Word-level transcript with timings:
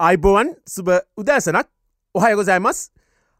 අයිබෝවන් 0.00 0.48
සුබ 0.66 0.86
උදෑසනක් 1.14 1.66
ඔහයගොසෑමස් 2.14 2.78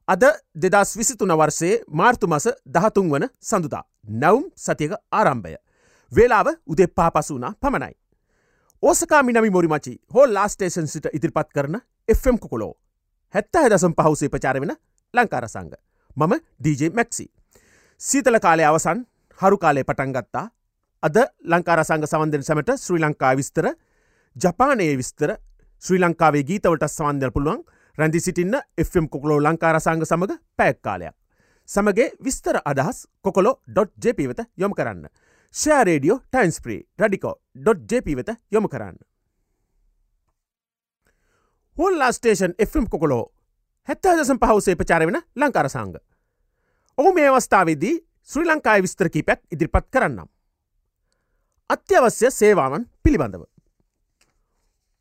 අද 0.09 0.25
දෙදස් 0.55 0.91
විසිතුන 0.93 1.33
වර්සේ 1.33 1.79
මාර්තු 1.91 2.29
මස 2.29 2.47
දහතුන් 2.69 3.09
වන 3.13 3.25
සඳුදා 3.41 3.81
නැවුම් 4.15 4.45
සතියක 4.57 4.93
ආරම්භය. 5.11 5.55
වේලාව 6.13 6.49
උදේ 6.67 6.89
පාපසුනා 6.91 7.53
පමණයි. 7.57 7.95
ඕසකා 8.83 9.23
මිනමි 9.23 9.51
මොරිමචි 9.51 9.95
හෝ 10.15 10.27
ලාස්ටේෂන් 10.29 10.89
සිට 10.89 11.07
ඉදිරිපත් 11.13 11.51
කරන 11.55 11.81
Fම් 12.15 12.37
කොකොලෝ 12.37 12.73
හැත්ත 13.35 13.55
හැදසම් 13.55 13.95
පහුසේ 13.95 14.29
ප්‍රචාර 14.29 14.61
වෙන 14.61 14.77
ලංකාරසංග 15.15 15.75
මම 16.17 16.33
DJ 16.61 16.93
මැක්සි. 16.93 17.31
සීතල 18.01 18.39
කාලය 18.39 18.65
අවසන් 18.65 19.07
හරු 19.39 19.57
කාලය 19.59 19.85
පටන්ගත්තා 19.85 20.47
අද 21.03 21.17
ලංකාරසංග 21.45 22.05
සවන්දෙන් 22.07 22.45
සැමට 22.45 22.79
ශ්‍රී 22.79 23.01
ලංකා 23.01 23.37
විස්තර 23.37 23.77
ජපානයේ 24.37 24.97
විස්තර 24.97 25.41
ශ්‍රී 25.83 26.01
ලංකාවේ 26.01 26.43
ගීතවට 26.49 26.85
සවන්දල් 26.87 27.31
පුළුවන් 27.31 27.61
රැඳි 27.99 28.21
සිටින්න 28.21 28.57
Fම් 28.85 29.07
කොකලෝ 29.09 29.39
ලංකාරසංග 29.41 30.05
සමඟ 30.05 30.39
පැක්කාලයක්. 30.57 31.15
සමගේ 31.69 32.09
විස්තර 32.25 32.59
අදහස් 32.65 32.99
කොකොලෝ.ජප 33.23 34.19
වෙත 34.31 34.41
යොම 34.57 34.75
කරන්න. 34.75 35.07
ෂෑරේඩියෝ 35.55 36.19
ටයින්ස්ප්‍රී 36.27 36.81
රඩිකෝ.ජප 36.99 38.17
වෙත 38.19 38.31
යොම 38.51 38.69
කරන්න. 38.69 38.99
හොල්ලා 41.77 42.13
ස්ටේෂන් 42.13 42.55
Fම් 42.67 42.87
කොකොලෝ 42.87 43.25
හැත්තදසම් 43.89 44.39
පහුසේ 44.39 44.77
ප්‍රචාර 44.77 45.07
වෙන 45.07 45.21
ලංකාරසංග. 45.37 45.97
ඔහු 46.99 47.13
මේ 47.13 47.29
අවස්ථාවේදී 47.29 47.95
ශ්‍රී 48.25 48.47
ලංකායි 48.47 48.83
විස්තර 48.83 49.09
කීපැක් 49.09 49.41
ඉදිරිපත් 49.53 49.89
කරන්නම්. 49.91 50.29
අත්‍යවශ්‍ය 51.71 52.31
සේවාවන් 52.33 52.85
පිළිබඳව. 53.03 53.50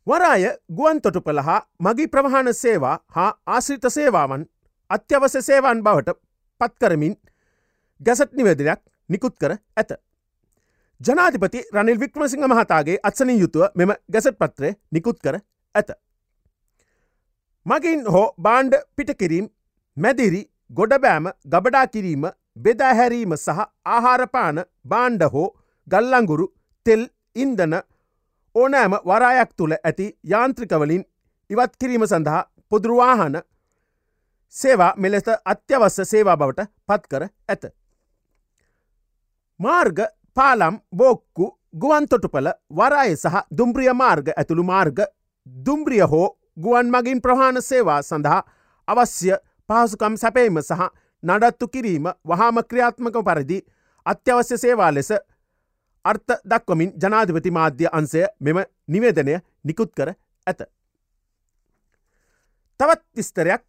වරාය 0.06 0.44
ගුවන් 0.70 1.00
තොටුපළ 1.00 1.40
හා 1.40 1.60
මගී 1.78 2.08
ප්‍රවහණ 2.08 2.54
සේවා 2.54 2.96
හා 3.08 3.30
ආශ්‍රිත 3.48 3.86
සේවාවන් 3.88 4.44
අත්‍යවශ්‍ය 4.90 5.42
සේවන් 5.42 5.82
බවට 5.82 6.14
පත්කරමින් 6.60 7.16
ගැසට් 8.00 8.32
නිවේදනයක් 8.32 8.80
නිකුත් 9.08 9.36
කර 9.36 9.52
ඇත. 9.76 9.92
ජනාධිපති 11.00 11.64
රනිල් 11.72 12.00
වික්‍රමසිංහ 12.00 12.46
මහතාගේ 12.46 12.98
අත්සනින් 13.02 13.40
යුතුව 13.40 13.66
මෙම 13.74 13.92
ගැසට් 14.12 14.38
පත්‍රය 14.38 14.72
නිකුත් 14.92 15.18
කර 15.18 15.36
ඇත. 15.74 15.90
මගින් 17.66 18.02
හෝ 18.06 18.26
බාණ්ඩ 18.38 18.74
පිටකිරීම් 18.96 19.46
මැදිරි 19.96 20.42
ගොඩබෑම 20.72 21.30
ගබඩා 21.46 21.86
කිරීම 21.86 22.26
බෙදාහැරීම 22.58 23.36
සහ 23.36 23.60
ආහාරපාන 23.88 24.64
බාණ්ඩ 24.88 25.22
හෝ 25.32 25.48
ගල්ලංගුරු 25.88 26.46
තෙල් 26.86 27.02
ඉන්දන 27.36 27.80
ඕනෑම 28.54 28.96
වරායක් 29.06 29.52
තුළ 29.56 29.74
ඇති 29.74 30.06
යාන්ත්‍රිකවලින් 30.24 31.04
ඉවත් 31.50 31.76
කිරීම 31.78 32.06
සඳහා 32.06 32.42
පොදුරුවාහන 32.68 33.42
සේවා 34.54 34.92
මෙලෙස 34.96 35.24
අත්‍යවස්ස 35.44 36.00
සේවා 36.04 36.36
බවට 36.36 36.66
පත් 36.86 37.08
කර 37.08 37.28
ඇත. 37.48 37.64
මාර්ග 39.60 39.98
පාලම් 40.34 40.78
බෝක්කු 40.96 41.46
ගුවන්තොටුපල 41.74 42.50
වරාය 42.76 43.16
සහ 43.16 43.42
දුම්ප්‍රිය 43.58 43.92
මාර්ග 43.94 44.32
ඇතුළු 44.36 44.64
මාර්ග 44.64 45.04
දුම්ප්‍රිය 45.46 46.00
හෝ 46.02 46.28
ගුවන් 46.56 46.90
මගින් 46.90 47.22
ප්‍රහාණ 47.22 47.62
සේවා 47.62 48.02
සඳහා 48.02 48.42
අවශ්‍ය 48.88 49.36
පහසුකම් 49.68 50.16
සැපීම 50.16 50.62
සහ 50.62 50.88
නඩත්තු 51.22 51.68
කිරීම 51.68 52.06
වහාම 52.24 52.62
ක්‍රියාත්මක 52.64 53.16
පරිදි 53.24 53.58
අත්‍යවශ්‍ය 54.06 54.58
සේවා 54.58 54.90
ලෙස 54.90 55.12
අර්ථ 56.04 56.32
දක්වමින් 56.44 56.92
ජනාධිපති 56.96 57.50
මාධ්‍ය 57.50 57.88
අන්සය 57.92 58.24
මෙම 58.40 58.62
නිවේදනය 58.88 59.40
නිකුත් 59.64 59.92
කර 59.94 60.14
ඇත. 60.46 60.60
තවත් 62.80 63.02
විස්තරයක් 63.16 63.62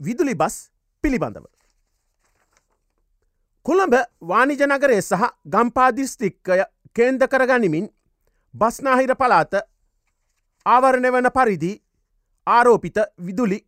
විදුලි 0.00 0.34
බස් 0.34 0.70
පිළිබඳව. 1.04 1.46
කොළඹ 3.66 3.94
වානිජනගරය 4.22 5.00
සහ 5.00 5.24
ගම්පාදිස්ත්‍රික්කය 5.46 6.62
කේන්ද 6.94 7.22
කරගනිමින් 7.26 7.88
බස්නාහිර 8.54 9.14
පලාත 9.16 9.54
ආවරණය 10.66 11.10
වන 11.10 11.30
පරිදි 11.30 11.72
ආරෝපිත 12.46 12.96
විදුලි 13.18 13.58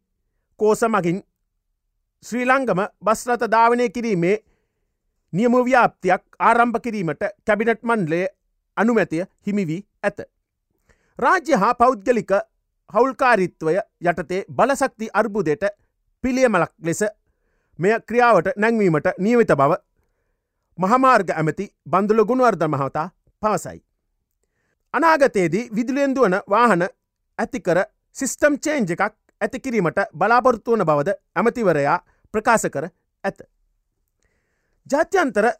කෝස 0.61 0.83
මගින් 0.85 1.23
ශ්‍රී 2.25 2.45
ලංගම 2.45 2.81
බස්රත 3.01 3.45
ධාවනය 3.49 3.89
කිරීමේ 3.91 4.37
නියම 5.33 5.55
ව්‍යාප්තියක් 5.67 6.23
ආරම්භ 6.41 6.81
කිරීමට 6.81 7.23
කැබිනට් 7.47 7.83
මන්ලේ 7.83 8.27
අනුමැතිය 8.77 9.25
හිමිවී 9.47 9.81
ඇත. 10.03 10.19
රාජ්‍ය 11.19 11.55
හා 11.57 11.75
පෞද්ගලික 11.75 12.33
හවුල්කාරිත්වය 12.91 13.79
යටතේ 14.03 14.45
බලසක්ති 14.51 15.09
අර්බුදයට 15.15 15.65
පිළියමලක් 16.25 16.73
ලෙස 16.81 17.03
මෙය 17.79 17.95
ක්‍රියාවට 18.01 18.53
නැංවීමට 18.57 19.09
නියමිත 19.19 19.55
බව 19.55 19.81
මහමාර්ග 20.79 21.31
ඇමති 21.33 21.73
බඳුල 21.87 22.25
ගුණවර්ධ 22.25 22.69
මහතා 22.69 23.09
පවසයි. 23.43 23.79
අනාගතයේදී 24.95 25.69
විදුලියෙන්දුවන 25.77 26.37
වාහන 26.51 26.83
ඇතිකර 27.39 27.79
සිිස්ටම් 28.17 28.55
චේන්ජ 28.59 28.93
එකක් 28.93 29.03
ඇති 29.41 29.61
කිරීමට 29.61 29.99
බලාපොරත්තුවන 30.15 30.85
බවද 30.85 31.19
ඇමතිවරයා 31.37 31.99
ප්‍රකාශ 32.35 32.69
කර 32.71 32.89
ඇත. 33.25 33.39
ජාත්‍යන්තර 34.87 35.53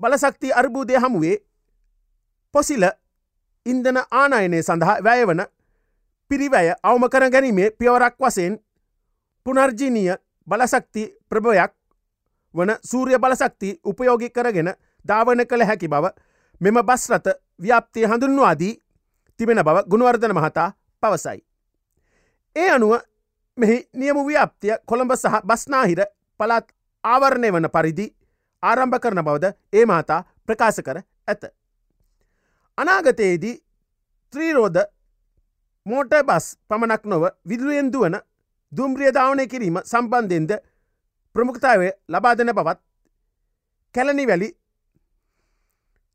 බලසක්ති 0.00 0.52
අර්බූදය 0.52 0.96
හමුවේ 0.96 1.36
පොසිල 2.54 2.84
ඉන්දන 3.66 3.98
ආනයනය 4.10 4.62
සඳහා 4.62 4.98
වැයවන 5.04 5.44
පිරිවැය 6.30 6.72
අවම 6.82 7.08
කර 7.08 7.30
ගැනීමේ 7.30 7.70
පියවරක් 7.70 8.16
වසයෙන් 8.18 8.58
පුනර්ජීනීය 9.46 10.16
බලසක්ති 10.46 11.04
ප්‍රභයක් 11.28 11.72
වන 12.54 12.76
සූරිය 12.82 13.18
බලසක්ති 13.18 13.80
උපයෝගි 13.84 14.30
කරගෙන 14.30 14.74
ධාවන 15.04 15.46
කළ 15.46 15.64
හැකි 15.64 15.88
බව 15.88 16.12
මෙම 16.60 16.82
බස්රත 16.82 17.26
ව්‍යාප්තිය 17.58 18.06
හඳුන්වාදී 18.06 18.74
තිබෙන 19.40 19.64
බව 19.64 19.84
ගුණවර්ධන 19.88 20.34
මහතා 20.34 20.72
පවසයි. 21.02 21.38
ඒ 22.56 22.70
අනුව 22.70 23.00
මෙහි 23.58 23.88
නියම 23.94 24.16
ව්‍යාප්තිය 24.26 24.76
කොළඹ 24.86 25.12
සහ 25.14 25.40
බස්නාහිර 25.44 26.04
පළත් 26.40 26.66
ආවරණය 27.04 27.52
වන 27.52 27.68
පරිදි 27.68 28.06
ආරම්භ 28.62 28.98
කරන 28.98 29.22
බවද 29.22 29.52
ඒ 29.72 29.84
මහතා 29.86 30.20
ප්‍රකාශ 30.46 30.80
කර 30.82 30.98
ඇත. 31.28 31.42
අනාගතයේදී 32.78 33.56
ත්‍රීරෝධ 34.32 34.82
මෝට 35.86 36.12
බස් 36.24 36.46
පමණක් 36.68 37.04
නොව 37.06 37.24
විදුරුවෙන් 37.44 37.92
දුවන 37.92 38.16
දුම්රියධාවනය 38.72 39.46
කිරීම 39.46 39.80
සම්බන්ධෙන්ද 39.84 40.52
ප්‍රමුඛතාවය 41.34 41.90
ලබාදන 42.08 42.52
බවත් 42.52 42.80
කැලනි 43.94 44.26
වැලි 44.26 44.48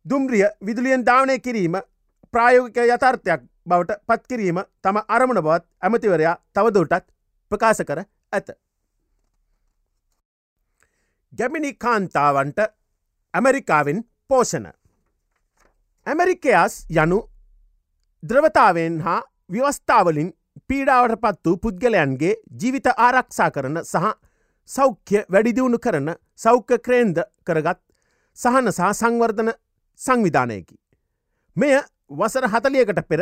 දුම්රිය 0.06 0.46
විදුලියෙන් 0.62 1.06
ධාවනය 1.06 1.40
කිරීම 1.40 1.76
ප්‍රායෝගික 2.34 2.78
යථර්ථයක් 2.86 3.42
බවට 3.66 4.00
පත්කිරීම 4.08 4.60
තම 4.82 4.98
අරමුණ 5.10 5.42
බවත් 5.42 5.66
ඇමතිවරයා 5.82 6.36
තවදුරටත් 6.54 7.08
ප්‍රකාශ 7.52 7.84
කර 7.84 8.02
ඇත. 8.32 8.48
ගැමිනි 11.38 11.72
කාන්තාවන්ට 11.76 12.60
ඇමරිකාවෙන් 13.34 14.00
පෝෂණ. 14.28 14.68
ඇමරිකයාස් 16.08 16.76
යනු 16.96 17.20
ද්‍රවතාවෙන් 18.24 19.02
හා 19.02 19.22
ව්‍යවස්ථාවලින් 19.52 20.30
පීඩාවට 20.68 21.22
පත් 21.24 21.46
වූ 21.46 21.58
පුද්ගලයන්ගේ 21.58 22.36
ජීවිත 22.62 22.88
ආරක්ෂා 22.98 23.50
කරන 23.52 23.82
සහ 23.84 24.14
සෞඛ්‍ය 24.70 25.26
වැඩිදිවුණු 25.32 25.80
කරන 25.80 26.16
සෞඛ්‍ය 26.36 26.78
ක්‍රේන්ද 26.80 27.18
කරගත් 27.44 27.82
සහන 28.38 28.72
සහ 28.72 28.94
සංවර්ධන 28.94 29.52
සංවිධානයකි. 30.00 30.76
මෙය 31.56 31.76
වසර 32.12 32.48
හතලියකට 32.48 33.08
පෙර 33.10 33.22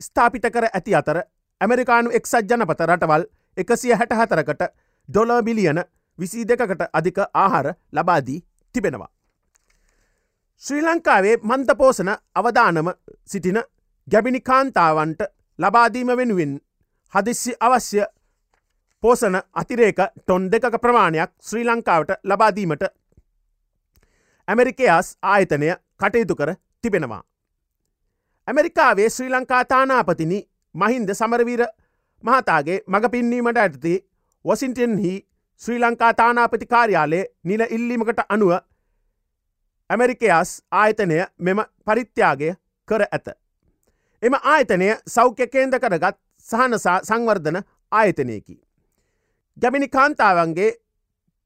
ස්ථාපිත 0.00 0.46
කර 0.54 0.66
ඇති 0.68 0.94
අතර 0.94 1.18
ඇමරිකානු 1.60 2.10
එක්සත් 2.18 2.50
ජනපත 2.50 2.86
රටවල් 2.86 3.24
එකසිය 3.56 3.94
හැට 3.94 4.14
හතරකට 4.20 4.62
ඩොල 5.08 5.42
බිලියන 5.42 5.84
විසී 6.22 6.44
දෙකකට 6.44 6.82
අධික 6.92 7.18
ආහාර 7.34 7.68
ලබාදී 7.92 8.38
තිබෙනවා. 8.74 9.10
ශ්‍රී 10.62 10.82
ලංකාවේ 10.82 11.36
මන්තපෝසන 11.42 12.10
අවධානම 12.34 12.90
සිටින 13.26 13.60
ගැබිනි 14.08 14.40
කාන්තාවන්ට 14.42 15.22
ලබාදීම 15.58 16.10
වෙනුවෙන් 16.16 16.52
හදිස්සි 17.12 17.54
අවශ්‍ය 17.60 18.04
පෝසන 19.02 19.36
අතිරේක 19.54 20.00
ටොන් 20.16 20.50
දෙක 20.52 20.66
ප්‍රමාණයක් 20.80 21.32
ශ්‍රී 21.42 21.64
ලංකාවට 21.64 22.12
ලබාදීමට 22.24 22.84
ඇමරිකයාස් 24.48 25.08
ආයතනය 25.24 25.68
කටයුතු 26.00 26.36
කර 26.36 26.54
තිබෙනවා. 26.82 27.22
ඇමරිකාවේ 28.48 29.08
ශ්‍රී 29.10 29.30
ලංකා 29.30 29.64
තානාපතිනි 29.64 30.38
මහින්ද 30.74 31.10
සමරවීර 31.14 31.62
මහතාගේ 32.24 32.78
මඟ 32.86 33.10
පින්වීමට 33.10 33.58
ඇතති 33.58 33.92
වසින්ටන්හි 34.44 35.12
ශ්‍රී 35.62 35.78
ලංකා 35.78 36.14
තානාපති 36.14 36.66
කාර්යාලයේ 36.66 37.24
නිල 37.44 37.62
ඉල්ලිමකට 37.70 38.20
අනුව 38.28 38.52
ඇමරිකයාස් 39.90 40.50
ආයතනය 40.72 41.18
මෙම 41.38 41.60
පරිත්‍යාගය 41.84 42.50
කර 42.88 43.02
ඇත. 43.08 43.28
එම 44.22 44.34
ආයතනය 44.44 44.88
සෞඛ්‍ය 45.08 45.46
කේන්ද 45.46 45.78
කරගත් 45.82 46.16
සහනසා 46.46 47.00
සංවර්ධන 47.08 47.58
ආයතනයකි. 47.92 48.56
ගැමිනි 49.56 49.88
කාන්තාවන්ගේ 49.88 50.70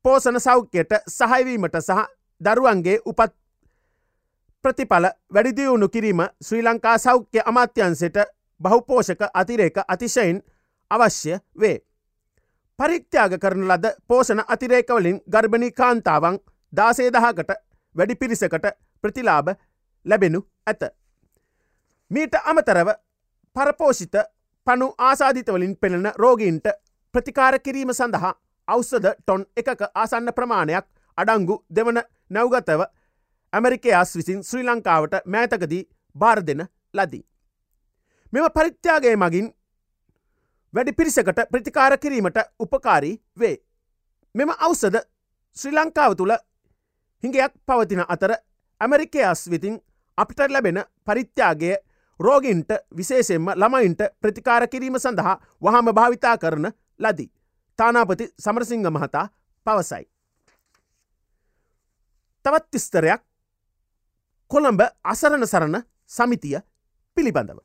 පෝසන 0.04 0.40
සෞඛ්‍යයට 0.40 0.92
සහයිවීමට 1.08 1.76
සහ 1.80 2.06
දරුවන්ගේ 2.40 2.98
උපත් 3.04 3.34
ප්‍රතිඵල 4.64 5.08
වැඩිදියුණු 5.34 5.88
කිරීම 5.88 6.22
ශ්‍රී 6.42 6.62
ලංකා 6.62 6.98
සෞඛ්‍ය 6.98 7.42
අමාත්‍යන්සට 7.44 8.16
බහුපෝෂක 8.60 9.22
අතිරේක 9.34 9.76
අතිශයින් 9.88 10.40
අවශ්‍ය 10.90 11.38
වේ. 11.60 11.78
පරිත්‍යාග 12.78 13.38
කරන 13.40 13.64
ලද 13.66 13.86
පෝෂණ 14.08 14.42
අතිරේකවලින් 14.48 15.20
ගර්භණී 15.30 15.72
කාන්තාවන් 15.72 16.38
දාසේදහකට 16.72 17.52
වැඩි 17.94 18.16
පිරිසකට 18.16 18.66
ප්‍රතිලාභ 19.04 19.54
ලැබෙනු 20.06 20.40
ඇත. 20.66 20.82
මීට 22.10 22.34
අමතරව 22.44 22.88
පරපෝෂිත 23.56 24.16
පනු 24.66 24.94
ආසාධිතවලින් 25.00 25.76
පෙනෙන 25.76 26.12
රෝගීන්ට 26.16 26.66
ප්‍රතිකාර 27.14 27.58
කිරීම 27.60 27.92
සඳහා 27.92 28.34
අවස්සද 28.68 29.06
ටොන් 29.14 29.46
එකක 29.56 29.82
ආසන්න 29.94 30.32
ප්‍රමාණයක් 30.34 30.86
අඩංගු 31.18 31.56
දෙවන 31.76 32.02
නැවගතව 32.30 32.82
ඇමරිකයාස් 33.52 34.16
විසින් 34.16 34.44
ශ්‍රී 34.44 34.64
ලංකාවට 34.64 35.14
මෑතකදී 35.26 35.82
භාර 36.14 36.46
දෙන 36.46 36.66
ලදී. 36.94 37.24
මෙම 38.32 38.50
පරිත්‍යාගේ 38.50 39.16
මගින් 39.16 39.48
වැඩි 40.74 40.92
පිරිසකට 40.92 41.40
ප්‍රතිකාර 41.50 41.98
කිරීමට 41.98 42.38
උපකාරී 42.58 43.14
වේ. 43.38 43.56
මෙම 44.34 44.50
අවසද 44.58 44.96
ශ්‍රී 45.56 45.74
ලංකාව 45.74 46.16
තුළ 46.16 46.34
හිඟයක් 47.24 47.52
පවතින 47.66 48.02
අතර 48.08 48.34
ඇමරිකයස් 48.80 49.50
විතින් 49.50 49.78
අපිට 50.18 50.40
ලැබෙන 50.48 50.82
පරිත්‍යාගේ 51.04 51.76
රෝගින්ට 52.20 52.70
විශේෂෙන්ම 52.96 53.48
ළමයින්ට 53.54 54.02
ප්‍රතිකාර 54.20 54.68
කිරීම 54.68 54.98
සඳහා 54.98 55.40
වහම 55.62 55.94
භාවිතා 55.94 56.36
කරන 56.38 56.72
ලදී. 57.00 57.30
තානාපති 57.78 58.32
සමරසිංහ 58.38 58.90
මහතා 58.90 59.28
පවසයි. 59.66 60.04
තවත් 62.44 62.66
තිස්තරයක් 62.70 63.22
කොළඹ 64.50 64.80
අසරණ 65.04 65.46
සරණ 65.46 65.82
සමිතිය 66.08 66.60
පිළිබඳව. 67.16 67.58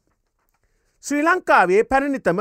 ශ්‍රී 1.03 1.23
ලංකාවේ 1.23 1.83
පැරණිතම 1.83 2.39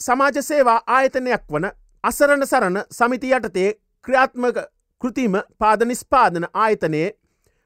සමාජ 0.00 0.42
සේවා 0.42 0.80
ආයතනයක් 0.88 1.42
වන 1.52 1.66
අසරණ 2.04 2.46
සරණ 2.46 2.78
සමිති 2.90 3.32
යටතේ 3.32 3.70
ක්‍රියාත්මක 4.04 4.60
කෘතිම 5.00 5.34
පාද 5.58 5.84
නිස්පාදන 5.84 6.46
ආයතනයේ 6.54 7.08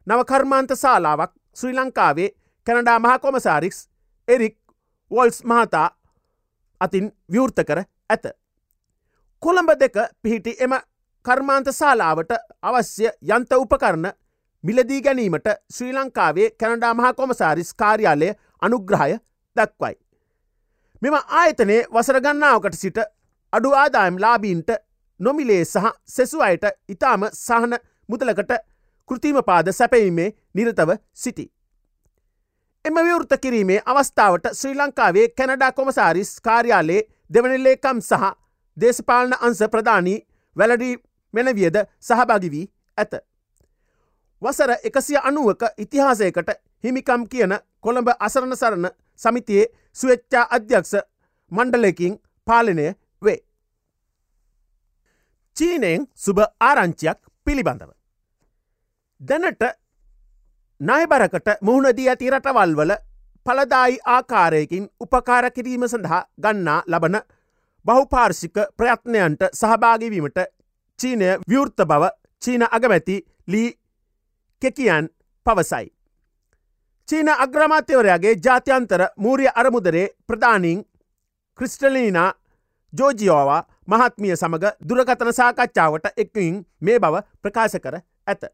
නවකර්මාන්ත 0.06 0.72
ශාලාවක් 0.76 1.32
ශ්‍රී 1.56 1.76
ලංකාවේ 1.76 2.28
කැනඩා 2.66 2.98
මහකොමසාරික්ස් 3.00 3.78
එරික් 4.28 4.56
වොල්ස් 5.10 5.38
මහතා 5.44 5.88
අතින් 6.80 7.12
විවෘත 7.32 7.64
කර 7.68 7.80
ඇත. 8.10 8.24
කොළඹ 9.42 9.70
දෙක 9.80 9.96
පිහිටි 10.22 10.56
එම 10.60 10.74
කර්මාන්ත 11.24 11.68
ශාලාවට 11.72 12.32
අවශ්‍ය 12.62 13.10
යන්ත 13.30 13.52
උපකරණ 13.54 14.12
මිලදී 14.64 15.02
ගැනීමට 15.02 15.48
ශ්‍රී 15.72 15.92
ලංකාවේ 15.92 16.50
කැනඩා 16.60 16.94
මහකොමසාරිස් 16.94 17.74
කාර්යාලය 17.74 18.34
අනුග්‍රහය 18.62 19.18
දක්වයි. 19.56 19.94
මෙම 21.04 21.14
ආයතනයේ 21.38 21.80
වසරගන්නාවකට 21.94 22.76
සිට 22.76 22.98
අඩු 23.52 23.72
ආදායම් 23.74 24.16
ලාබීන්ට 24.18 24.70
නොමිලේ 25.20 25.64
සහ 25.64 25.90
සෙසු 26.06 26.38
අයට 26.40 26.64
ඉතාම 26.88 27.26
සහන 27.32 27.74
මුදලකට 28.08 28.52
කෘතිම 29.08 29.38
පාද 29.46 29.68
සැපීමේ 29.72 30.28
නිරතව 30.54 30.94
සිටි. 31.14 31.44
එම 32.84 32.94
විවෘත 33.00 33.36
කිරීමේ 33.42 33.82
අවස්ථාවට 33.86 34.48
ශ්‍රී 34.52 34.74
ලංකාවේ 34.74 35.26
කැනඩා 35.30 35.72
කොමසාරිස් 35.72 36.32
කාර්යාලයේ 36.40 37.06
දෙවනිල්ලේකම් 37.34 38.00
සහ 38.00 38.32
දේශපාලන 38.76 39.36
අංස 39.40 39.62
ප්‍රධානී 39.72 40.18
වැලඩී 40.56 40.96
මෙනවියද 41.34 41.78
සහභාගි 42.00 42.50
වී 42.50 42.66
ඇත. 42.98 43.14
වසර 44.42 44.76
එකසිය 44.82 45.22
අනුවක 45.22 45.62
ඉතිහාසයකට 45.78 46.50
හිමිකම් 46.84 47.22
කියන 47.28 47.58
කොළඹ 47.80 48.08
අසරණ 48.18 48.56
සරණ 48.56 48.94
සමිතියේ 49.20 49.72
සුවච්චා 49.96 50.44
අධ්‍යක්ෂ 50.50 50.94
මණ්ඩලයකින් 51.52 52.14
පාලනය 52.46 52.86
වේ. 53.22 53.38
චීනයෙන් 55.56 56.06
සුභ 56.16 56.44
ආරංචියක් 56.60 57.18
පිළිබඳව. 57.46 57.90
දැනට 59.20 59.62
නයබරකට 60.80 61.48
මුහුණදී 61.60 62.08
ඇති 62.08 62.30
රටවල් 62.30 62.76
වල 62.76 62.92
පලදායි 63.46 63.98
ආකාරයකින් 64.06 64.90
උපකාර 65.00 65.50
කිරීම 65.50 65.88
සඳහා 65.88 66.22
ගන්නා 66.42 66.82
ලබන 66.86 67.16
බහුපාර්ෂික 67.86 68.56
ප්‍රයත්නයන්ට 68.76 69.42
සහභාගිවීමට 69.52 70.38
චීනය 70.98 71.28
විවෘත්ත 71.50 71.86
බව 71.86 72.04
චීන 72.42 72.62
අගමැති 72.70 73.16
ලී 73.46 73.68
කෙකියන් 74.62 75.08
පවසයි. 75.46 75.93
චීන 77.08 77.28
අග්‍රමාත්‍යවරයාගේ 77.28 78.34
ජාත්‍යන්තර 78.38 79.02
මූරිය 79.16 79.50
අරමුදරේ 79.54 80.08
ප්‍රධානීන් 80.26 80.84
ක්‍රිස්ටලීනා 81.58 82.30
ජෝජියෝවා 82.92 83.62
මහත්මිය 83.88 84.36
සමඟ 84.36 84.66
දුරකතන 84.88 85.32
සාකච්ඡාවට 85.32 86.06
එක්වීන් 86.16 86.56
මේ 86.80 86.98
බව 86.98 87.20
ප්‍රකාශ 87.42 87.76
කර 87.78 87.96
ඇත. 88.26 88.44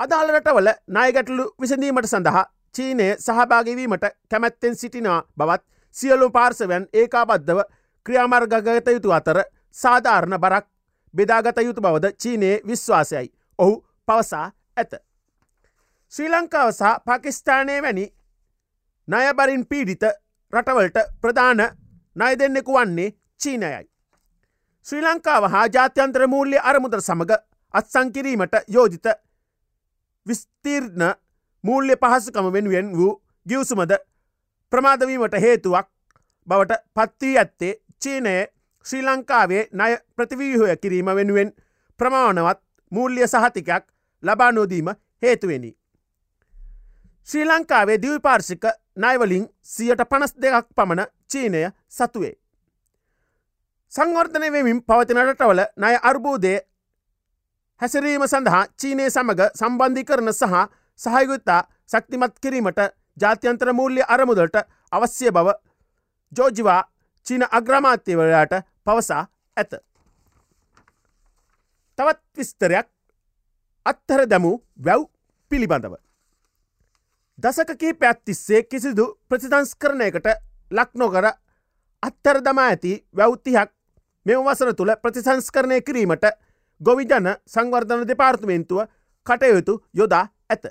අදාළ 0.00 0.30
රටවල 0.30 0.70
නායගැටලු 0.88 1.48
විසඳීමට 1.60 2.06
සඳහා 2.06 2.44
චීනය 2.74 3.08
සහභාගවීමට 3.18 4.06
කැමැත්තෙන් 4.28 4.76
සිටිනවා 4.76 5.22
බවත් 5.36 5.64
සියලු 5.96 6.30
පාර්සවයන් 6.30 6.88
ඒකාබද්ධව 6.94 7.64
ක්‍රියාමර්ගගත 8.06 8.88
යුතු 8.88 9.12
අතර 9.12 9.42
සාධාරණ 9.74 10.38
බරක් 10.38 10.66
බෙදාගත 11.14 11.60
යුතු 11.62 11.80
බවද 11.80 12.14
චීනයේ 12.14 12.60
විශ්වාසයයි 12.66 13.28
ඔහු 13.58 13.84
පවසා 14.08 14.46
ඇත. 14.76 15.07
ශ්‍රී 16.12 16.28
ලංකාව 16.28 16.70
සහ 16.70 16.92
පාකිස්ථානය 17.04 17.74
වැනි 17.84 18.04
නයබරින් 19.08 19.64
පීඩිත 19.66 20.04
රටවලට 20.52 20.98
ප්‍රධාන 21.22 21.60
නය 22.16 22.30
දෙන්නෙකු 22.38 22.76
වන්නේ 22.76 23.08
චීනයයි. 23.40 23.84
ශ්‍රී 24.86 25.02
ලංකාව 25.02 25.44
හා 25.50 25.66
ජාත්‍යන්ත්‍ර 25.68 26.26
මූල්‍ය 26.26 26.58
අරමුදර 26.62 27.00
සමඟ 27.00 27.34
අත්සංකිරීමට 27.74 28.54
යෝජිත 28.68 29.08
විස්තීර්ණ 30.26 31.04
මූල්‍ය 31.64 31.96
පහසුකම 31.96 32.48
වෙනුවෙන් 32.52 32.88
වූ 32.92 33.12
ගිවසුමද 33.46 33.92
ප්‍රමාදවීමට 34.72 35.36
හේතුවක් 35.40 35.88
බවට 36.48 36.80
පත්වී 36.94 37.34
ඇත්තේ 37.38 37.74
චීනය 38.02 38.34
ශ්‍රී 38.86 39.02
ලංකාවේ 39.02 39.62
ණය 39.72 39.90
ප්‍රතිවීහය 40.16 40.76
කිරීම 40.76 41.12
වෙනුවෙන් 41.14 41.52
ප්‍රමාණවත් 42.00 42.60
මූල්‍ය 42.92 43.28
සහතිකයක් 43.28 43.84
ලබා 44.22 44.52
නොදීම 44.52 44.88
හේතුවෙනි. 45.22 45.70
ශ්‍රී 47.26 47.44
ලංකාවේ 47.44 47.98
දවපාර්ශික 47.98 48.64
නයිවලින් 48.96 49.44
සියට 49.64 50.02
පනස් 50.10 50.32
දෙකක් 50.42 50.68
පමණ 50.76 51.10
චීනය 51.30 51.62
සතුවේ. 51.88 52.34
සංවර්ධනය 53.92 54.48
වෙමින් 54.52 54.80
පවතින 54.82 55.20
රටවල 55.24 55.60
නය 55.76 55.92
අර්බූදය 56.02 56.54
හැසිරීම 57.80 58.24
සඳහා 58.26 58.62
චීනය 58.76 59.10
සමඟ 59.10 59.44
සම්බන්ධි 59.54 60.04
කරන 60.04 60.32
සහ 60.32 60.56
සහයගුත්තා 61.00 61.60
ශක්තිමත් 61.90 62.34
කිරීමට 62.42 62.80
ජාත්‍යන්ත්‍ර 63.16 63.72
මූල්‍ය 63.72 64.02
අරමුදලට 64.08 64.56
අවශ්‍ය 64.92 65.30
බව 65.30 65.56
ජෝජිවා 66.32 66.80
චීන 67.26 67.44
අග්‍රමාත්‍යවලයාට 67.50 68.58
පවසා 68.84 69.22
ඇත. 69.56 69.72
තවත් 71.98 72.20
විස්තරයක් 72.36 72.88
අත්තර 73.86 74.20
දැමූ 74.26 74.56
වැව් 74.84 75.08
පිළිබඳව. 75.50 76.07
දසක 77.38 77.76
කීපයක් 77.76 78.18
තිස්සේ 78.24 78.62
කිසිදු 78.64 79.04
ප්‍රතිදංස්කරණයකට 79.28 80.28
ලක්නොකර 80.70 81.26
අත්තර 82.02 82.40
දමා 82.42 82.64
ඇති 82.66 82.92
වැෞතිහක් 83.12 83.70
මෙම 84.26 84.42
වසර 84.44 84.72
තුළ 84.74 84.92
ප්‍රතිසංස්කරණය 84.96 85.78
කිරීමට 85.80 86.26
ගොවිජන 86.80 87.28
සංවර්ධන 87.46 88.02
දෙපාර්තමේන්තුව 88.08 88.80
කටයුතු 89.26 89.74
යොදා 89.94 90.24
ඇත. 90.50 90.64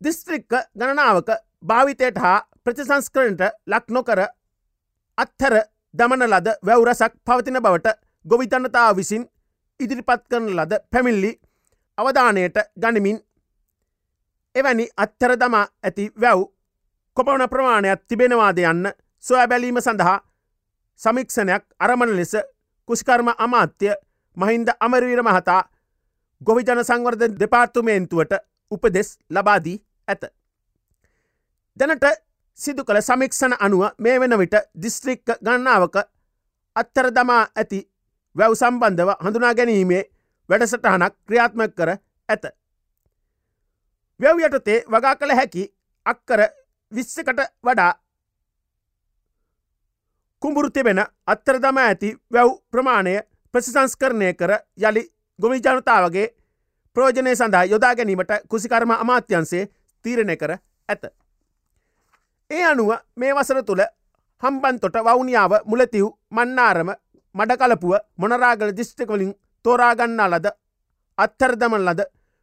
දිස්ත්‍රික්ක 0.00 0.52
ගණනාවක 0.74 1.30
භාවිතයට 1.62 2.18
හා 2.18 2.38
ප්‍රතිසංස්කරණට 2.64 3.42
ලක්නොකර 3.66 4.20
අත්හර 5.18 5.54
දමන 5.94 6.26
ලද 6.26 6.56
වැවරසක් 6.62 7.14
පවතින 7.24 7.60
බවට 7.60 7.94
ගොවිතන්නතාව 8.24 8.96
විසින් 8.96 9.30
ඉදිරිපත් 9.80 10.26
කරන 10.26 10.50
ලද 10.56 10.82
පැමිල්ලි 10.90 11.32
අවධානයට 11.98 12.58
ගනිමින් 12.76 13.18
එවැනි 14.58 14.86
අත්තර 14.96 15.36
දමා 15.36 15.66
ඇති 15.82 16.10
වැව් 16.16 16.40
කොපවන 17.16 17.48
ප්‍රමාණයක් 17.48 18.02
තිබෙනවාද 18.08 18.58
යන්න 18.60 18.92
සොය 19.24 19.46
බැලීම 19.46 19.80
සඳහා 19.80 20.18
සමික්ෂණයක් 21.00 21.64
අරමණ 21.78 22.16
ලෙස 22.16 22.36
කුෂිකර්ම 22.88 23.28
අමාත්‍ය 23.38 23.90
මහින්ද 24.36 24.68
අමරවීර 24.80 25.22
මහතා 25.22 25.62
ගොවිජන 26.40 26.84
සංවර්ධ 26.84 27.38
දෙපාර්තුමේන්තුවට 27.40 28.32
උපදෙස් 28.70 29.18
ලබාදී 29.30 29.78
ඇත. 30.08 30.22
දැනට 31.76 32.04
සිදු 32.58 32.84
කළ 32.84 33.00
සමික්ෂණ 33.00 33.54
අනුව 33.60 33.82
මේ 33.98 34.20
වෙන 34.20 34.38
විට 34.38 34.54
දිස්ත්‍රික්ක 34.74 35.28
ගණනාවක 35.38 35.96
අත්තර 36.76 37.10
දමා 37.10 37.42
ඇති 37.54 37.80
වැව් 38.36 38.54
සම්බන්ධව 38.54 39.10
හඳුනා 39.20 39.54
ගැනීමේ 39.54 40.02
වැඩසටහනක් 40.48 41.14
ක්‍රියාත්මක 41.26 41.74
කර 41.74 41.90
ඇත. 42.28 42.44
වැව් 44.20 44.38
යටතේ 44.40 44.84
වගා 44.86 45.16
කළ 45.16 45.34
හැකි 45.34 45.64
අක්කර 46.06 46.40
විස්සකට 46.92 47.40
වඩා 47.64 47.92
කුඹුරු 50.42 50.70
තිබෙන 50.70 51.02
අත්තර 51.26 51.60
දම 51.60 51.78
ඇති 51.78 52.16
වැව් 52.32 52.50
ප්‍රමාණය 52.70 53.14
ප්‍රසිසංස්කරණය 53.54 54.34
කර 54.34 54.52
යළි 54.78 55.02
ගොමි 55.38 55.58
ජනතාවගේ 55.58 56.26
ප්‍රෝජනය 56.96 57.36
සඳහා 57.36 57.64
යොදා 57.64 57.94
ගැනීමට 57.94 58.32
කුසිකර්ම 58.48 58.90
අමාත්‍යන්සේ 58.92 59.68
තීරණය 60.04 60.36
කර 60.36 60.52
ඇත. 60.88 61.04
ඒ 62.50 62.64
අනුව 62.64 62.90
මේ 63.16 63.34
වසර 63.34 63.62
තුළ 63.64 63.82
හම්බන්තොට 64.42 64.96
වවුනියාව 65.04 65.52
මුලතිව් 65.64 66.06
මන්නාරම 66.30 66.90
මඩකලපුුව 67.34 67.98
මොනරාගල 68.16 68.76
දිිෂ්ටිකවලින් 68.76 69.34
තෝරාගන්නා 69.64 70.30
ලද 70.30 70.46
අත්තරදමන් 71.18 71.84
ලද 71.84 72.00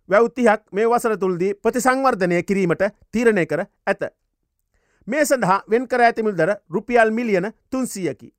වැෞතිහක් 0.10 0.62
මේ 0.72 0.88
වසර 0.88 1.18
තුල්දී 1.18 1.54
ප්‍රතිසංවර්ධනය 1.56 2.44
කිරීමට 2.44 2.84
තීරණය 3.12 3.46
කර 3.46 3.66
ඇත. 3.88 4.02
මේ 5.08 5.26
සඳහා 5.26 5.60
වෙන්කර 5.70 6.02
ඇතිමිල්දර 6.02 6.56
රුපියල් 6.70 7.12
මිලියන 7.12 7.52
තුන්සියකි. 7.70 8.34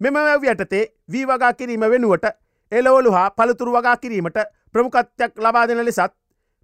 මෙම 0.00 0.14
වැව් 0.16 0.44
යටතේ 0.44 0.84
වී 1.12 1.26
වගා 1.26 1.52
කිරීම 1.54 1.80
වෙනුවට 1.86 2.26
එලවලු 2.72 3.12
හා 3.12 3.30
පළතුරු 3.32 3.72
වගා 3.72 3.96
කිරීමට 3.96 4.38
ප්‍රමුකත්යක් 4.74 5.38
ලබා 5.38 5.66
දෙන 5.68 5.84
ලෙසත් 5.84 6.14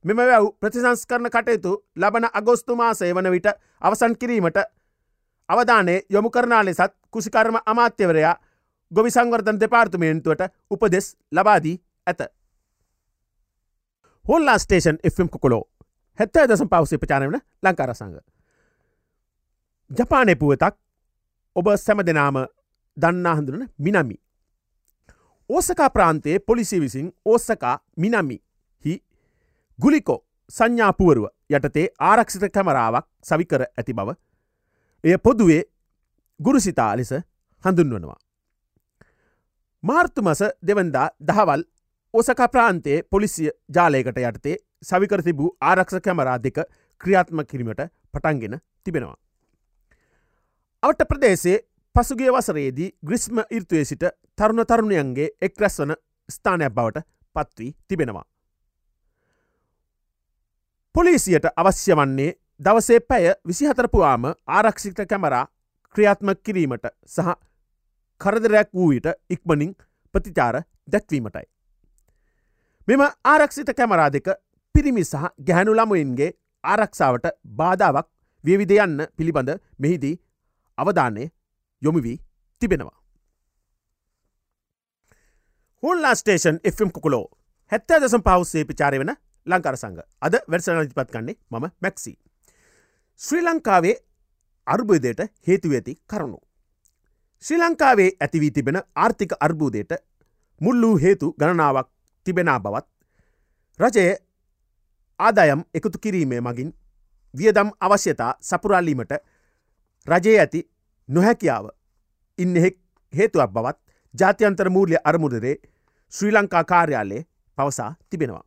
මෙම 0.05 0.17
වැව් 0.19 0.47
ප්‍රතිසංස්කරන 0.61 1.31
කටයුතු 1.31 1.73
ලබන 1.97 2.29
අගොස්තු 2.33 2.77
මාසය 2.77 3.15
වන 3.15 3.31
විට 3.31 3.49
අවසන් 3.81 4.17
කිරීමට 4.17 4.59
අවධානය 5.49 6.01
යොමු 6.11 6.31
කරනා 6.31 6.65
ලෙසත් 6.65 6.93
කුසිකර්ම 7.11 7.57
අමාත්‍යවරයා 7.67 8.37
ගොවි 8.93 9.11
සංවර්ධන 9.11 9.61
දෙපාර්තමේන්තුවට 9.61 10.43
උපදෙස් 10.71 11.17
ලබාදී 11.33 11.77
ඇත. 12.07 12.21
හොල්ලා 14.25 14.59
ස්ටේෂන් 14.59 14.99
එම් 15.05 15.29
කොලෝ 15.37 15.65
හැත්තෑ 16.19 16.49
දසම් 16.49 16.69
පවසේ 16.69 16.99
ප්‍රචානවන 16.99 17.39
ලංකාරසංග. 17.63 18.17
ජපානය 19.91 20.35
පුවතක් 20.37 20.75
ඔබ 21.57 21.67
සැම 21.77 22.03
දෙනාම 22.07 22.37
දන්නා 22.97 23.35
හඳුනන 23.37 23.69
මිනමි. 23.79 24.17
ඕසකා 25.51 25.91
ප්‍රාන්තයේ 25.91 26.39
පොලිසි 26.41 26.81
විසින් 26.81 27.13
ඕසකා 27.25 27.77
මිනමි 27.97 28.39
හි 28.85 28.95
ගුලිකෝ 29.79 30.21
සංඥාපුවරුව 30.51 31.27
යටතේ 31.51 31.87
ආරක්ෂිත 32.01 32.45
කැමරාවක් 32.53 33.07
සවිකර 33.23 33.63
ඇති 33.63 33.95
බව 33.95 34.15
එය 35.05 35.19
පොදුවේ 35.19 35.63
ගුරුසිතා 36.41 36.97
ලෙස 36.97 37.13
හඳුන්වනවා. 37.65 38.21
මාර්තුමස 39.83 40.43
දෙවන්දා 40.67 41.09
දහවල් 41.21 41.63
ඕසක 42.15 42.41
ප්‍රාන්තයේ 42.53 43.03
පොලිසිය 43.11 43.51
ජාලයකට 43.75 44.19
යටතේ 44.21 44.57
සවිකර 44.83 45.23
තිබූ 45.23 45.51
ආරක්ෂ 45.63 46.01
කැමරා 46.05 46.39
දෙක 46.39 46.59
ක්‍රියාත්ම 47.01 47.45
කිරීමට 47.45 47.83
පටන්ගෙන 48.15 48.59
තිබෙනවා. 48.85 49.17
අවට 50.83 51.05
ප්‍රදේශයේ 51.09 51.63
පසුගේ 51.95 52.33
වසරේදී 52.33 52.91
ග්‍රිස්ම 53.07 53.41
ඉර්තුවය 53.51 53.85
සිට 53.85 54.05
තරුණ 54.37 54.65
තරුණයන්ගේ 54.67 55.29
එක් 55.41 55.61
රැස් 55.61 55.81
වන 55.81 55.95
ස්ථානයක් 56.29 56.75
බවට 56.75 57.07
පත්වී 57.37 57.71
තිබෙනවා. 57.89 58.25
පොලිසියට 60.95 61.49
අවශ්‍ය 61.57 61.97
වන්නේ 61.97 62.33
දවසේ 62.61 63.01
පැය 63.03 63.33
විසිහතරපුවාම 63.49 64.29
ආරක්ෂිත 64.49 65.01
කැමරා 65.09 65.47
ක්‍රියාත්ම 65.95 66.35
කිරීමට 66.45 66.93
සහ 67.07 67.33
කරදරයක් 68.21 68.71
වූයට 68.75 69.09
ඉක්මනින් 69.31 69.75
ප්‍රතිචාර 70.15 70.63
දැක්වීමටයි. 70.93 71.52
මෙම 72.89 73.03
ආරක්ෂිත 73.25 73.71
කැමරා 73.79 74.09
දෙක 74.11 74.29
පිරිමි 74.75 75.05
සහ 75.05 75.27
ගැහැනු 75.47 75.75
ළමුයින්ගේ 75.75 76.31
ආරක්ෂාවට 76.65 77.27
බාධාවක් 77.59 78.09
වියවිදයන්න 78.45 78.97
පිළිබඳ 79.17 79.51
මෙහිදී 79.79 80.15
අවධානය 80.79 81.25
යොමු 81.83 82.03
වී 82.07 82.17
තිබෙනවා. 82.63 82.99
හුල්ලා 85.83 86.15
ස්ටේෂන් 86.15 86.59
එම් 86.65 86.91
කොකුලෝ 86.91 87.25
හැත්තෑ 87.73 88.01
දසම් 88.01 88.23
පවස්සේ 88.23 88.65
පිචාරය 88.65 88.99
වෙන 88.99 89.15
ලංකාර 89.47 89.77
සංග 89.77 90.03
අද 90.21 90.35
වැඩසන 90.47 90.83
ඉතිපත් 90.83 91.15
කන්නේ 91.15 91.39
මම 91.51 91.69
මැක්සි. 91.81 92.13
ශ්‍රී 93.21 93.45
ලංකාවේ 93.45 93.97
අර්බුදයට 94.67 95.21
හේතුව 95.47 95.73
ඇති 95.73 95.99
කරුණු. 96.07 96.39
ශ්‍රී 97.45 97.61
ලංකාවේ 97.61 98.11
ඇතිවී 98.21 98.51
තිබෙන 98.51 98.83
ආර්ථික 98.97 99.33
අර්බූදයට 99.41 99.99
මුල්ලූ 100.61 100.95
හේතු 100.99 101.35
ගණනාවක් 101.35 101.92
තිබෙනා 102.27 102.59
බවත් 102.61 102.87
රජය 103.81 104.07
ආදායම් 105.21 105.65
එකතු 105.75 105.99
කිරීමේ 105.99 106.41
මගින් 106.41 106.71
වියදම් 107.35 107.71
අවශ්‍යතා 107.81 108.33
සපුරාලීමට 108.43 109.13
රජයේ 110.07 110.39
ඇති 110.41 110.61
නොහැකියාව 111.09 111.67
ඉන්න 112.39 112.57
හේතුවක් 113.13 113.51
බවත් 113.51 113.79
ජාත්‍යන්තර 114.15 114.71
මූල්‍ය 114.71 114.97
අරමුදරේ 115.05 115.57
ශ්‍රී 116.13 116.33
ලංකා 116.33 116.65
කාර්යාලයේ 116.65 117.27
පවසා 117.59 117.91
තිබෙනවා. 118.11 118.45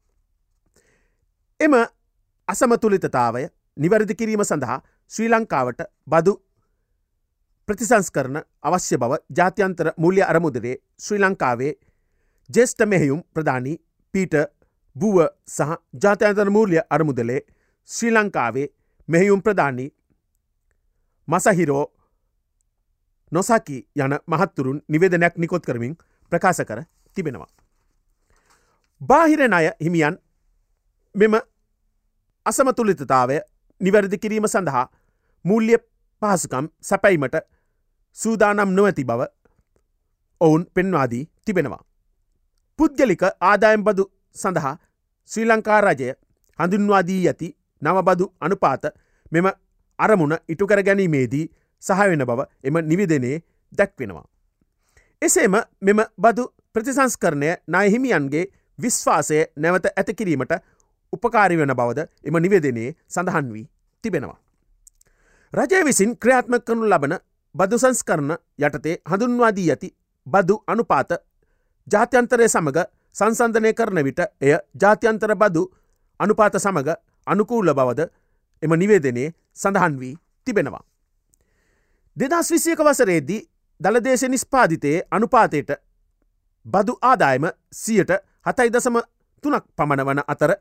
එම 1.59 1.73
අසමතුලිතතාවය 2.47 3.43
නිවැරදි 3.77 4.15
කිරීම 4.15 4.43
සඳහා 4.43 4.79
ශ්‍රී 5.11 5.29
ලංකාවට 5.29 5.81
බදු 6.07 6.33
ප්‍රතිසංස්කරන 7.67 8.37
අවශ්‍ය 8.63 8.97
බව 8.97 9.21
ජාත්‍යන්තර 9.37 9.91
මුල්්‍ය 9.97 10.23
අරමුදරේ 10.23 10.75
ශ්‍රී 10.97 11.19
ලංකාවේ 11.19 11.73
ජෙස්ට 12.49 12.85
මෙහෙයුම් 12.85 13.21
ප්‍රධානී 13.33 13.77
පීට 14.13 14.35
බුව 14.95 15.17
සහ 15.47 15.77
ජාත්‍යන්තර 16.03 16.49
මූල්‍ය 16.49 16.79
අරමුදලේ 16.89 17.39
ශ්‍රී 17.89 18.11
ලංකාවේ 18.11 18.67
මෙහෙයුම් 19.09 19.41
ප්‍රධානී 19.41 19.89
මසහිරෝ 21.27 21.85
නොසකි 23.31 23.77
යන 23.97 24.13
මහත්තුරුන් 24.27 24.81
නිවේදනයක් 24.87 25.37
නිකොත් 25.37 25.65
කරමින් 25.65 25.97
ප්‍රකාශ 26.31 26.61
කර 26.61 26.83
තිබෙනවා. 27.17 27.49
බාහිර 29.01 29.41
අය 29.53 29.71
හිමියන් 29.81 30.19
මෙම 31.15 31.35
අසමතුලිතතාවය 32.45 33.39
නිවැරදි 33.81 34.17
කිරීම 34.17 34.47
සඳහා 34.47 34.85
මූල්්‍ය 35.45 35.77
පහසුකම් 36.21 36.69
සැපැයිමට 36.81 37.35
සූදානම් 38.17 38.69
නොවැති 38.69 39.03
බව 39.03 39.27
ඔවුන් 40.41 40.65
පෙන්වාදී 40.73 41.23
තිබෙනවා. 41.45 41.83
පුද්ගලික 42.79 43.23
ආදායම් 43.23 43.83
බදු 43.83 44.05
සඳහා 44.35 44.75
ශ්‍රී 45.29 45.45
ලංකා 45.45 45.79
රජය 45.81 46.11
හඳුන්වාදී 46.59 47.21
ඇති 47.27 47.49
නවබදු 47.81 48.27
අනුපාත 48.41 48.85
මෙම 49.31 49.49
අරමුණ 49.99 50.37
ඉටුකර 50.49 50.83
ගැනීමේදී 50.83 51.45
සහවෙන 51.81 52.25
බව 52.25 52.47
එම 52.63 52.77
නිවිදනයේ 52.83 53.37
දැක්වෙනවා. 53.73 54.25
එසේම 55.21 55.55
මෙම 55.81 55.99
බදු 56.19 56.45
ප්‍රතිසංස්කරණය 56.73 57.51
නයහිමියන්ගේ 57.67 58.45
විශ්වාසය 58.79 59.37
නැවත 59.57 59.85
ඇතකිරීමට 59.91 60.55
උපකාරි 61.13 61.57
වෙන 61.57 61.73
බවද 61.73 62.07
එම 62.23 62.37
නිවේදනයේ 62.37 62.95
සඳහන් 63.07 63.53
වී 63.53 63.65
තිබෙනවා. 64.03 64.39
රජය 65.53 65.83
විසින් 65.85 66.17
ක්‍රියාත්ම 66.17 66.57
කරනු 66.61 66.89
ලබන 66.89 67.15
බදුසංස්කරන 67.55 68.31
යටතේ 68.59 68.95
හඳුන්වාදී 69.11 69.69
ඇති 69.69 69.89
බදු 70.27 70.57
අනුපාත 70.67 71.11
ජාත්‍යන්තරය 71.87 72.47
සමඟ 72.47 72.79
සංසන්ධනය 73.15 73.73
කරන 73.73 74.03
විට 74.03 74.21
එය 74.41 74.53
ජාත්‍යන්තර 74.81 75.35
බදු 75.35 75.63
අනුපාත 76.19 76.57
සමඟ 76.57 76.91
අනුකූල 77.27 77.73
බවද 77.73 78.07
එම 78.63 78.73
නිවේදනයේ 78.73 79.33
සඳහන් 79.53 79.99
වී 79.99 80.15
තිබෙනවා. 80.47 80.83
දෙදස් 82.17 82.51
විසියක 82.51 82.79
වසරේදී 82.79 83.41
දළදේශ 83.81 84.25
නිස්පාධිතයේ 84.27 85.03
අනුපාතයට 85.11 85.71
බදු 86.65 86.97
ආදායම 87.01 87.45
සියට 87.73 88.11
හතයි 88.45 88.69
දසම 88.69 88.97
තුනක් 89.43 89.65
පමණ 89.77 90.05
වන 90.05 90.23
අතර 90.27 90.55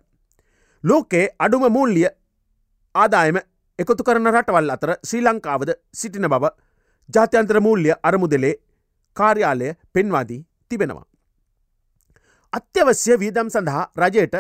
ලෝකේ 0.85 1.27
අඩුම 1.39 1.67
මුල්ලිය 1.73 2.09
ආදායම 2.95 3.39
එකතු 3.79 4.05
කරන 4.05 4.33
රටවල් 4.33 4.71
අතර 4.71 4.95
ශ්‍රී 5.03 5.23
ලංකාවද 5.23 5.71
සිටින 5.93 6.29
බව 6.29 6.53
ජාත්‍යන්ත්‍ර 7.09 7.61
මූල්්‍ය 7.61 7.91
අරමුදලේ 8.03 8.55
කාර්යාලය 9.17 9.75
පෙන්වාදී 9.93 10.41
තිබෙනවා. 10.69 11.07
අත්‍යවශ්‍ය 12.55 13.15
වීදම් 13.21 13.49
සඳහා 13.49 13.85
රජයට 13.97 14.35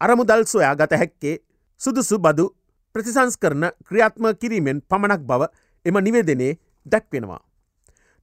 අරමුදල් 0.00 0.44
සොයා 0.46 0.74
ගත 0.74 0.98
හැක්කේ 1.00 1.34
සුදුසු 1.80 2.18
බදු 2.18 2.46
ප්‍රතිසංස් 2.94 3.36
කරන 3.36 3.64
ක්‍රියාත්ම 3.88 4.28
කිරීමෙන් 4.34 4.80
පමණක් 4.82 5.22
බව 5.22 5.48
එම 5.84 5.98
නිවේදනේ 5.98 6.52
දැක්වෙනවා. 6.86 7.40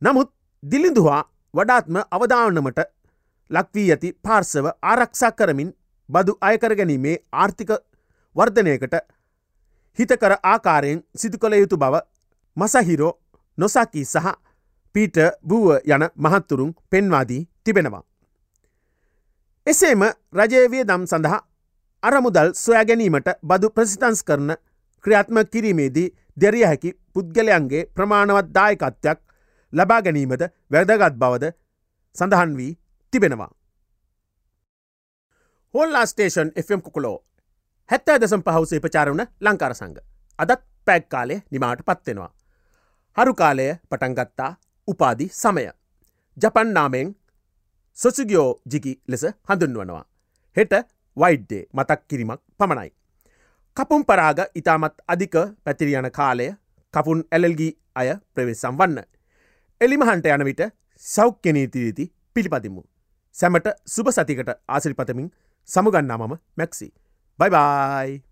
නමුත් 0.02 0.30
දිලිඳුවා 0.64 1.22
වඩාත්ම 1.54 2.02
අවධානමට 2.12 2.82
ලක්වී 3.52 3.88
ඇති 3.92 4.16
පාර්සව 4.24 4.66
ආරක්ෂා 4.84 5.32
කරමින් 5.34 5.72
බදු 6.10 6.38
අයකර 6.42 6.76
ගැනීමේ 6.76 7.16
ආර්ථික 7.36 7.72
වර්ධනයකට 8.36 9.00
හිතකර 10.00 10.34
ආකාරයෙන් 10.44 11.02
සිදු 11.16 11.38
කළ 11.38 11.56
යුතු 11.56 11.78
බව 11.78 12.06
මසහිරෝ 12.58 13.14
නොසකී 13.58 14.06
සහ 14.06 14.38
පීට 14.96 15.18
බූව 15.44 15.68
යන 15.88 16.12
මහත්තුරුන් 16.18 16.78
පෙන්වාදී 16.90 17.42
තිබෙනවා. 17.64 18.09
එසේම 19.68 20.04
රජයවිය 20.34 20.84
දම් 20.84 21.04
සඳහා 21.06 21.40
අරමුදල් 22.04 22.50
සොයා 22.56 22.86
ගැනීමට 22.86 23.30
බදු 23.44 23.70
ප්‍රසිතන්ස් 23.70 24.22
කරන 24.24 24.52
ක්‍රියාත්ම 25.06 25.40
කිරීමේදී 25.54 26.08
දෙරිය 26.38 26.64
හැකි 26.64 26.92
පුද්ගලයන්ගේ 27.14 27.84
ප්‍රමාණවත් 27.96 28.50
දායකත්වයක් 28.56 29.20
ලබා 29.74 30.00
ගැනීමද 30.02 30.44
වැදගත් 30.72 31.20
බවද 31.24 31.52
සඳහන් 32.16 32.56
වී 32.58 32.72
තිබෙනවා. 33.14 33.50
හොල්ලා 35.74 36.06
ස්ටේෂන් 36.06 36.52
FM 36.58 36.82
කුකුලෝ 36.82 37.18
හැත්තෑ 37.90 38.20
දසම් 38.22 38.46
පහවසේ 38.48 38.80
ප්‍රචාරවන 38.80 39.24
ලංකාර 39.42 39.76
සංග 39.76 39.98
අදත් 40.40 40.66
පැක් 40.88 41.10
කාලය 41.10 41.42
නිමාට 41.52 41.86
පත්වෙනවා. 41.86 42.32
හරු 43.18 43.34
කාලය 43.36 43.70
පටන්ගත්තා 43.90 44.52
උපාදි 44.88 45.30
සමය. 45.34 45.70
ජපන් 46.38 46.74
නාමෙන් 46.74 47.16
සොසුගියෝ 48.00 48.50
ජිකි 48.72 48.92
ලෙස 49.08 49.24
හඳුන්වනවා. 49.50 50.04
හෙට 50.58 50.74
වයිඩ්ඩේ 51.18 51.64
මතක් 51.74 52.00
කිරීමක් 52.10 52.42
පමණයි. 52.60 52.92
කපුම් 53.78 54.06
පරාග 54.10 54.40
ඉතාමත් 54.60 54.96
අධික 55.14 55.36
පැතිරියන 55.64 56.10
කාලය 56.12 56.48
කපුන් 56.94 57.26
ඇලල්ගී 57.32 57.72
අය 57.96 58.10
ප්‍රවේශම් 58.36 58.80
වන්න. 58.80 59.04
එලිමහන්ට 59.82 60.32
යන 60.36 60.46
විට 60.50 60.64
සෞඛ්‍යනීතිරීති 61.04 62.08
පිළිපදිමු. 62.34 62.82
සැමට 63.36 63.70
සුභ 63.96 64.16
සතිකට 64.16 64.56
ආසිරිපතමින් 64.70 65.30
සමුගන්නා 65.70 66.18
මම 66.18 66.40
මැක්සි. 66.58 66.92
බයිබයි! 67.40 68.29